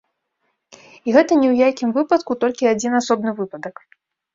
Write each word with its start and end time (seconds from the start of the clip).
І 0.79 1.09
гэта 1.19 1.31
ні 1.43 1.47
ў 1.51 1.69
якім 1.69 1.95
выпадку 2.01 2.31
толькі 2.47 2.75
адзін 2.75 3.01
асобны 3.05 3.39
выпадак. 3.41 3.75